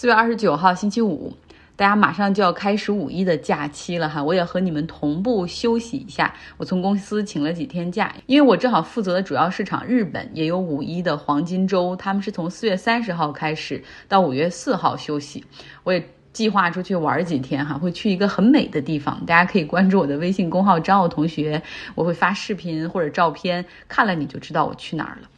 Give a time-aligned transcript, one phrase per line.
[0.00, 1.34] 四月二十九号星期五，
[1.74, 6.32] 大家马上就要开始五一的假期了哈，我也和你们同步休息一下。
[6.56, 15.44] 我从公司请了几天假，因为我正好负责的主要市场日本也有五一的黄金周，他们是从四月三十号开始到五月四号休息。
[15.82, 21.60] 我也计划出去玩几天哈，会去一个很美的地方，大家可以关注我的微信公号张奥同学，
[21.96, 25.28] 我会发视频或者照片，看了你就知道我去哪儿了。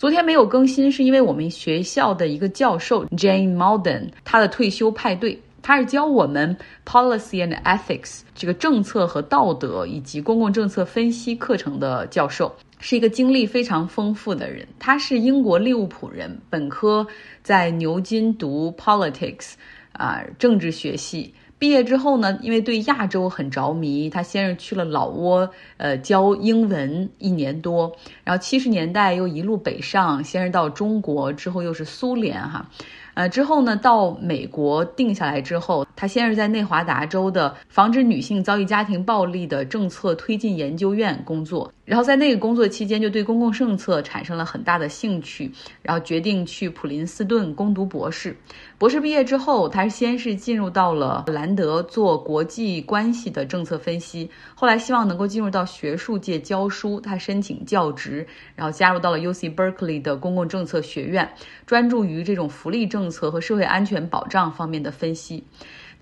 [0.00, 14.66] 昨天没有更新，是因为我们学校的一个教授 Jane Malden 他的退休派对，他是教我们 Policy and Ethics 这个政策和道德以及公共政策分析课程的教授，是一个经历非常丰富的人。
[14.78, 17.06] 他是英国利物浦人，本科
[17.42, 19.52] 在牛津读 Politics
[19.92, 21.34] 啊政治学系。
[21.60, 32.66] 毕业之后呢，因为对亚洲很着迷，他先是去了老挝，呃，教英文一年多，然后七十年代又一路北上，先是到中国，之后又是苏联，哈。
[33.14, 45.50] 呃，之后呢，到美国定下来之后，他先是在内华达州的防止女性遭遇家庭暴力的政策推进研究院工作，然后在那个工作期间就对公共政策产生了很大的兴趣，
[45.82, 48.34] 然后决定去普林斯顿攻读博士。
[48.78, 61.28] 博士毕业之后，他先是进入到了兰德做国际关系的政策分析，后来希望能够进入到学术界教书，他申请教职，然后加入到了 U C Berkeley 的公共政策学院，
[61.66, 65.44] 专注于这种福利政策策和社会安全保障方面的分析。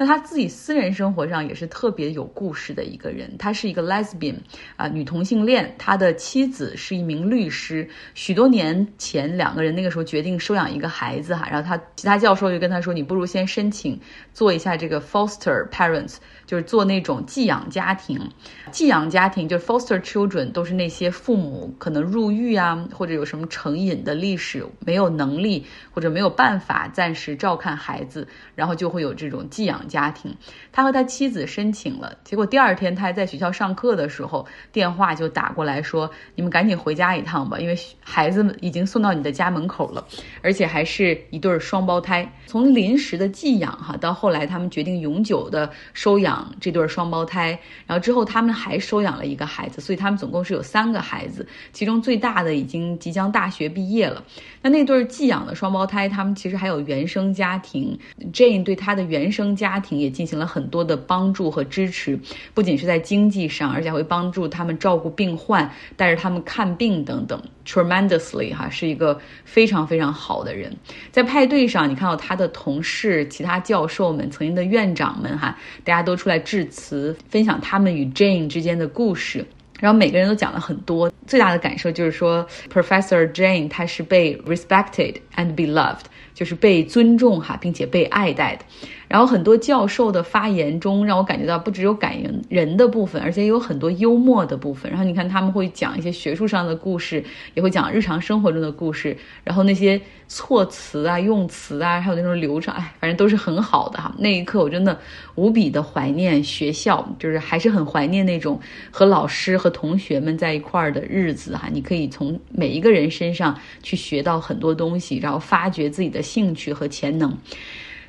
[0.01, 4.37] 那他自己私人生活上也是特别有故事的一个人，他是一个 lesbian
[4.77, 5.75] 啊，女同性恋。
[5.77, 7.89] 他的妻子是一名律师。
[8.15, 13.99] 许多年前，两个人那个时候决定收养一个孩子哈，然后他其他教授就跟他说：“你不如先申请
[14.33, 18.31] 做一下这个 foster parents，就是做那种寄养家庭。
[18.71, 30.37] 寄养家庭就是 foster children，都是那些父母可能入狱啊，或者有什么成瘾的历史，没有能力或者没有办法暂时照看孩子，然后就会有这种寄养。”家庭，
[30.71, 40.05] 他和他妻子申请了，结果第二天他还在学校上课的时候，电话就打过来说：“你们赶紧回家一趟吧，因为孩子们已经送到你的家门口了，
[40.43, 42.31] 而且还是一对双胞胎。
[42.47, 54.23] 从临时的寄养哈，到后来他们决定永久的收养这对双胞胎，然后之后他们还收养了一个孩子，所以他们总共是有三个孩子，其中最大的已经即将大学毕业了。
[54.61, 57.99] 那那对寄养的双胞胎，他们其实还有原生家庭
[58.33, 59.78] ，Jane 对他的原生家。
[59.79, 62.19] 家庭也进行了很多的帮助和支持，
[62.53, 67.41] 不仅是在经济上，而且会帮助他们照顾病患，带着他们看病等等。
[67.65, 70.77] Tremendously 哈，是一个非常非常好的人。
[71.13, 79.47] 在派对上，你看到他的同事、其他教授们、曾经的院长们哈，大家都出来致辞，分享他们与 Jane 之间的故事。
[79.79, 81.09] 然后每个人都讲了很多。
[81.25, 86.01] 最大的感受就是说，Professor Jane 她是被 respected and beloved，
[86.39, 88.65] 就是被尊重哈，并且被爱戴的。
[89.09, 94.89] 然后很多教授的发言中，让我感觉到不只有感人人的部分，而且有很多幽默的部分。
[94.89, 99.17] 然后你看他们会讲一些学术上的故事，也会讲日常生活中的故事。
[99.43, 104.15] 然后那些措辞啊、用词啊，还有那种流畅，哎，反正都是很好的哈。
[104.19, 104.97] 那一刻我真的
[105.35, 108.61] 无比的怀念学校，就是还是很怀念那种
[108.91, 111.71] 和老师和同学们在一块儿的日子哈。
[111.73, 117.37] 你可以从每一个人身上去学到很多东西，然后发掘自己的兴趣和潜能。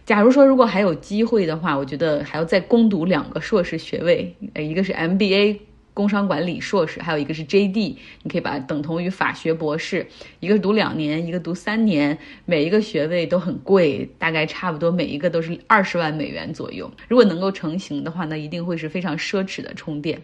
[0.05, 5.59] 假如说如果还有机会的话，我觉得还要再攻读两个硕士学位，呃，一个是 MBA
[5.93, 10.07] 工商管理硕士，还有一个是 JD，你可以把它等同于法学博士，
[10.39, 16.89] 一个读两年，一个读三年，每一个学位都很贵，大概差不多每一个都是二十万美元左右。
[17.07, 20.19] 如果能够成型的话，那一定会是非常奢侈的充电。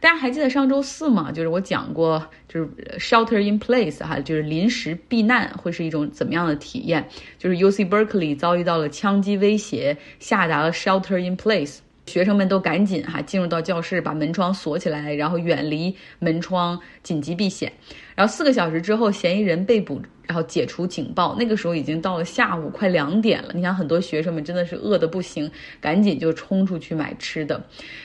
[0.00, 1.32] 大家还记得上周四吗？
[1.32, 2.68] 就是我讲过，就是
[2.98, 7.08] shelter in place 哈，就是临时避难会是一种怎么样的体验？
[7.38, 17.72] 就是 U C Berkeley 遭遇到了枪击威胁，下达了 shelter in place，学生们都赶紧哈进入到教室，把门窗锁起来，然后远离门窗，紧急避险。
[18.14, 20.02] 然后四个小时之后，嫌疑人被捕。
[20.26, 23.50] 然后解除警报，那个时候已经到了下午快两点了。
[23.54, 25.50] 你想，很多学生们真的是饿得不行，
[25.80, 27.64] 赶紧就冲出去买吃的。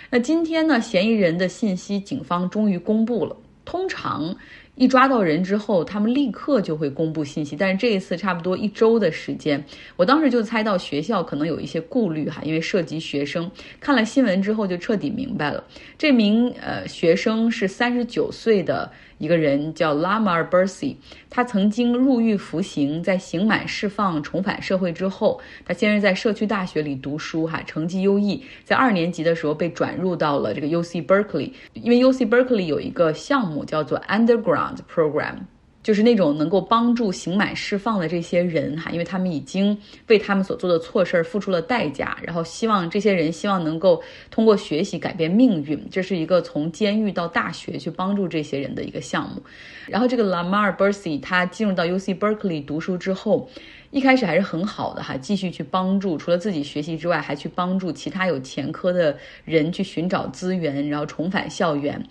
[0.09, 3.35] 那今天呢，嫌疑人的信息，警方终于公布了。
[3.63, 4.35] 通常
[4.75, 9.63] 一抓到人之后，他们立刻就会公布信息，但是这一次差不多一周的时间。
[9.95, 13.49] 我当时就猜到学校可能有一些顾虑哈，因为涉及学生。
[13.79, 15.63] 看了新闻之后，就彻底明白了，
[15.97, 18.91] 这名呃学生是三十九岁的。
[19.21, 20.95] 一个人叫 Lamar Bercy，
[21.29, 35.35] 他曾经入狱服刑，在刑满释放重返社会之后，他先是在社区大学里读书，哈，成绩优异，在二年级的时候被转入到了这个 U C Berkeley，因为 U C Berkeley 有一个项目叫做 Underground Program。
[35.83, 39.75] 就是那种能够帮助刑满释放的这些人哈，因为他们已经
[40.07, 49.41] 为他们所做的错事儿付出了代价，然后希望这些人希望能够通过学习改变命运，这是一个从监狱到大学去帮助这些人的一个项目。
[49.87, 53.49] 然后这个 Lamar Bursey 他进入到 UC Berkeley 读书之后，
[53.89, 62.01] 一开始还是很好的哈，继续去帮助除了自己学习之外，还去帮助其他有前科的人去寻找资源，然后重返校园。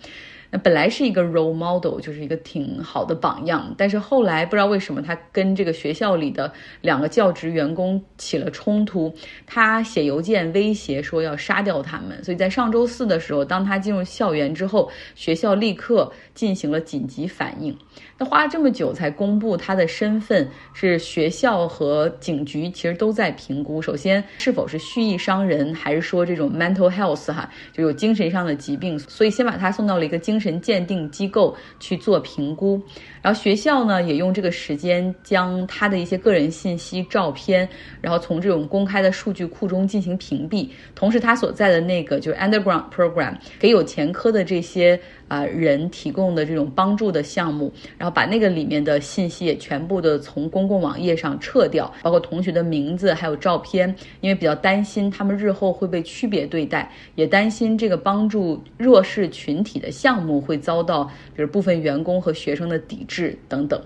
[0.51, 6.51] 那本来是一个 role model，就是一个挺好的榜样，但是后来不知道为什么他跟这个学校里的
[6.81, 9.13] 两个教职员工起了冲突，
[9.47, 17.73] 他写邮件威胁说要杀掉他们，所以在上周四的时候，当他进入校园之后，学校立刻进行了紧急反应。
[18.17, 32.81] 那花了这么久才公布他的身份，是学校和警局其实都在评估，首先是否是蓄意伤人，还是说这种 mental health 哈，就有精神上的疾病，所以先把他送到了一个精神鉴定机构去做评估。
[33.21, 37.69] 然后学校呢，也用这个时间将他的一些个人信息、照片，
[38.01, 40.67] 然后从这种公开的数据库中进行屏蔽。
[40.95, 44.99] 同时，他所在的那个就是 underground program 给有前科的这些。
[45.31, 63.81] 啊，人提供的这种帮助的项目，然后把那个里面的信息也全部的从公共网页上撤掉，包括同学的名字还有照片，因为比较担心他们日后会被区别对待，也担心这个帮助弱势群体的项目会遭到，比如部分员工和学生的抵制等等。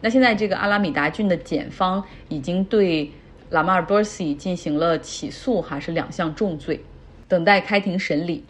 [0.00, 3.10] 那现在这个阿拉米达郡的检方已经对
[3.50, 6.80] 拉马尔·波西进行了起诉，哈，是两项重罪，
[7.28, 8.42] 等待开庭审理。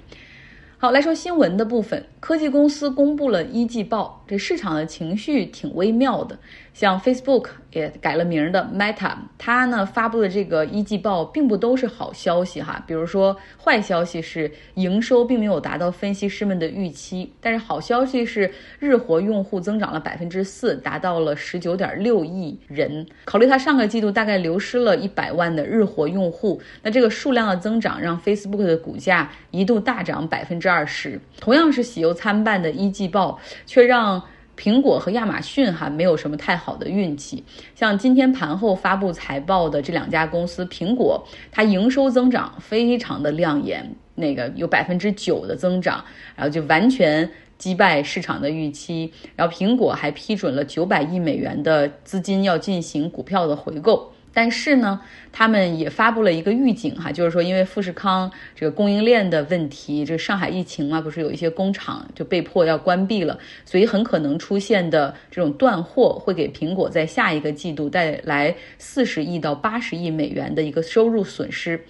[0.81, 2.07] 好，来说新闻的部分。
[2.21, 6.39] 科技公司公布了一季报，这市场的情绪挺微妙的。
[6.75, 12.81] 像 Facebook 也改了名的 Meta，它呢发布的这个一季报并不都是好消息哈。
[12.87, 18.49] 比如说，坏消息是营收并没有达到分析师们的预期，但是好消息是
[18.79, 23.05] 日活用户增长了百分之四，达到了十九点六亿人。
[23.25, 31.21] 考虑它上个季度大概流失了一百万的日活用户，那这个数量的增长让 Facebook 的股价一度大涨百分之二十。
[31.41, 33.37] 同样是喜忧参半的一季报，
[33.67, 34.18] 却让。
[34.59, 37.45] 苹果和亚马逊哈没有什么太好的运气，
[37.77, 54.13] 像今天盘后发布财报的这两家公司，苹果它营收增长非常的亮眼，那个有百分之九的增长，然后就完全击败市场的预期，然后苹果还批准了九百亿美元的资金要进行股票的回购。
[54.41, 55.01] 但是呢，
[55.33, 71.85] 他们也发布了一个预警哈，就是说，因为富士康这个供应链的问题，这上海疫情嘛，不是有一些工厂就被迫要关闭了，所以很可能出现的这种断货会给苹果在下一个季度带来四十亿到八十亿美元的一个收入损失。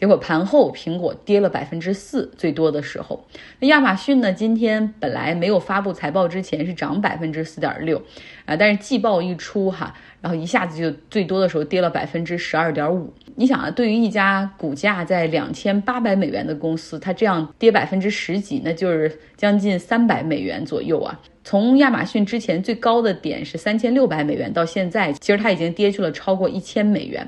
[0.00, 3.22] 结果盘后苹果跌了百分之四，最多的时候，
[3.58, 4.32] 那亚马逊呢？
[4.32, 8.02] 今天本来没有发布财报之前是涨百分之四点六，
[8.46, 13.12] 啊，但是季报一出哈，然后一下子就最多的时候跌了百分之十二点五。
[13.36, 21.20] 你想啊，对于一家股价在两千八百美元的公司，它这样跌百分之十几，那就是将近三百美元左右啊。
[21.44, 27.26] 从亚马逊之前最高的点是三千六百美元，到现在其实它已经跌去了超过一千美元。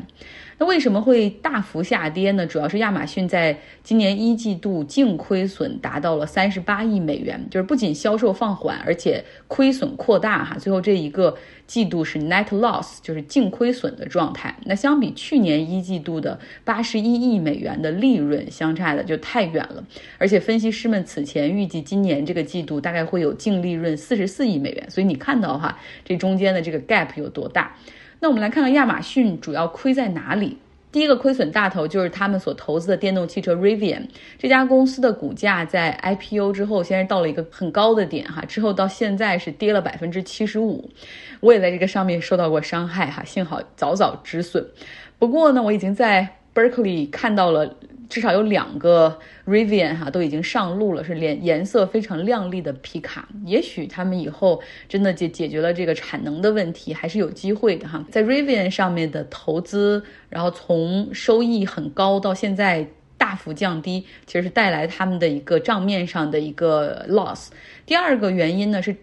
[0.62, 2.46] 那为什么会大幅下跌呢？
[2.46, 10.56] 主要是亚马逊在今年一季度净亏损达到了三十八亿美元，就是不仅销售放缓，而且亏损扩大哈。
[10.56, 11.36] 最后这一个
[11.66, 14.56] 季度是 net loss，就是净亏损的状态。
[14.64, 19.84] 那相比去年一季度的八十一亿美元的利润，相差的就太远了。
[20.18, 27.74] 而且分析师们此前预计今年这个季度大概会有净利润四十四亿美元，所以你看到哈，这中间的这个 gap 有多大？
[28.22, 30.56] 那我们来看看亚马逊主要亏在哪里。
[30.92, 34.02] 第一个亏损大头就是他们所投资的电动汽车 Rivian
[34.38, 40.88] 这家公司的股价在 IPO 之后，先是到了一个很高的点哈，之后到现在是跌了百分之七十五。
[41.40, 44.64] 我也在这个上面受到过伤害哈，幸好早早止损。
[45.18, 47.74] 不过呢，我已经在 Berkeley 看到了。
[48.12, 53.26] 至少有两个 Rivian 哈都已经上路了，是颜颜色非常亮丽的皮卡。
[53.46, 58.04] 也许他们以后真的解解决了这个产能的问题，还是有机会的哈。
[58.10, 67.48] 在 Rivian 上面的投资，然后从收益很高到现在大幅降低，其实是带来他们的一个账面上的一个 loss。
[67.86, 68.94] 第二个原因呢是。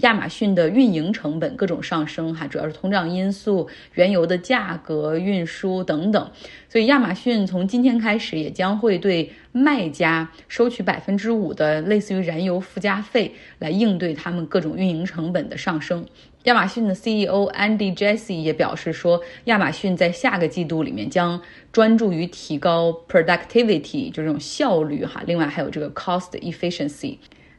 [0.00, 6.30] 亚马逊的运营成本各种上升，哈，主要是通胀因素、原油的价格、运输等等，
[6.68, 16.06] 所以亚马逊从今天开始也将会对卖家收取百分之五的类似于燃油附加费，来应对他们各种运营成本的上升。
[16.44, 21.40] 亚马逊的 CEO Andy Jassy 也表示说，亚马逊在下个季度里面将
[21.72, 27.16] 专注于提高 productivity，就这种效率，哈，另外还有这个 cost efficiency。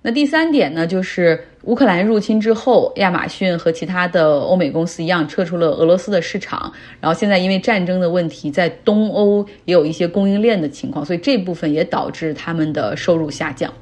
[0.07, 6.71] 那第三点呢，就是乌克兰入侵之后，亚马逊和其他的欧美公司一样撤出了俄罗斯的市场，
[7.01, 13.73] 然后现在因为战争的问题，在东欧也有一些供应链的情况，所以这部分也导致他们的收入下降。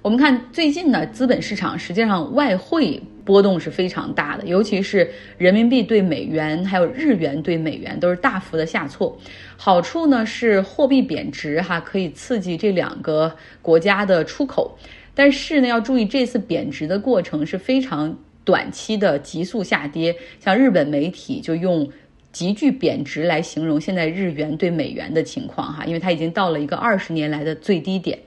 [0.00, 5.06] 我们看最近呢，资本市场实际上外汇波动是非常大的，尤其是
[5.36, 9.14] 人民币对美元还有日元对美元都是大幅的下挫。
[9.58, 13.30] 好处呢是货币贬值哈，可以刺激这两个
[13.60, 14.74] 国家的出口。
[15.14, 20.16] 但是呢，要注意这次贬值的过程是非常短期的急速下跌。
[20.40, 21.88] 像日本媒体就用
[22.32, 28.18] 急剧贬值来形容现在日元对美元的情况哈，因为它已经到了一个二十年来的最低点。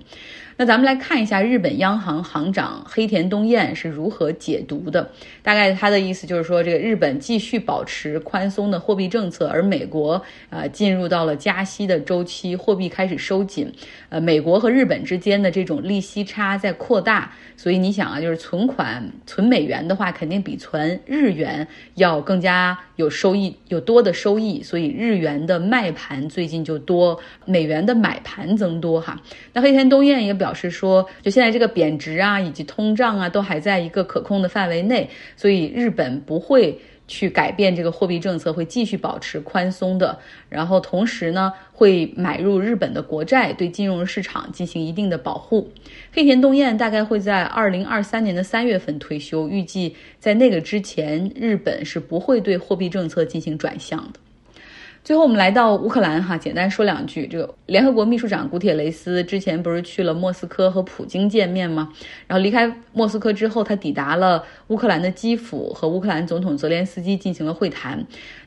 [0.58, 5.12] 那咱们来看一下日本央行行长黑田东彦是如何解读的。
[5.44, 13.70] 大概他的意思就是说，这个日本继续保持宽松的货币政策，而美国呃进入到了加息的周期，货币开始收紧。
[14.08, 24.64] 呃，美国和日本之间的这种利息差在扩大，所以你想啊，就是存款存美元的话，肯定比存日元要更加有收益，有多的收益。
[24.64, 29.22] 所以日元的卖盘最近就多，美元的买盘增多哈。
[29.52, 30.45] 那黑田东彦也表。
[30.46, 40.16] 表示说，就现在这个贬值啊，以及通胀啊，都还在一个可控的范围内，所以日本不会去改变这个货币政策，会继续保持宽松的。
[40.48, 45.68] 然后同时呢，会买入日本的国债，对金融市场进行一定的保护。
[46.14, 54.20] 黑田东彦大概会在二零二三年的三月份退休，预计在那个之前，日本是不会对货币政策进行转向的。
[55.06, 57.28] 最后，我们来到乌克兰哈，简单说两句。
[57.28, 61.94] 这个联合国秘书长古铁雷斯之前不是去了莫斯科和普京见面吗？
[62.26, 68.04] 然后离开莫斯科之后，他抵达了乌克兰的基辅，和乌克兰总统泽连斯基进行了会谈。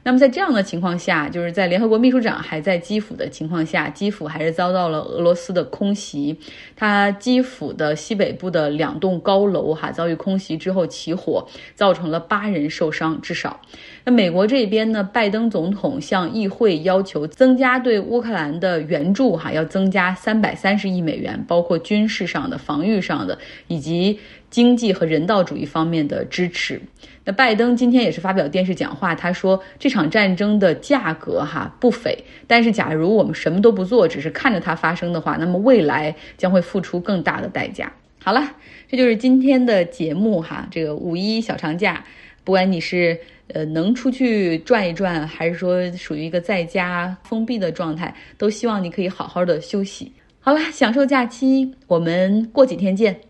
[0.09, 6.35] 那么在这样的情况下，就是在联合国秘书长还在基辅的情况下，基辅还是遭到了俄罗斯的空袭。
[6.75, 13.61] 它基辅的西北部的两栋高楼哈遭遇空袭之后起火，造成了八人受伤，至少。
[14.05, 24.19] 那美国这边呢，拜登总统向议会要求增加对乌克兰的援助哈，要增加三百三十亿美元，包括军事上的、防御上的以及。
[24.51, 26.81] 经济和人道主义方面的支持。
[27.25, 37.93] 那拜登今天也是发表电视讲话，他说这场战争的价格哈不菲，但是假如我们什么都不做，只是看着它发生的话，那么未来将会付出更大的代价。
[38.19, 38.51] 好了，
[38.89, 40.67] 这就是今天的节目哈。
[40.71, 42.03] 这个五一小长假，
[42.45, 43.19] 不管你是
[43.53, 50.11] 呃能出去转一转，还是说属于一个在家封闭的状态，都希望你可以好好的休息。
[50.41, 53.28] 好了，享受假期，我们过几天见。